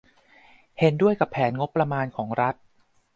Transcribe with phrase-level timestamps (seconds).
[0.79, 2.55] เห็นด้วยกับแผนงบประมาณของรัฐ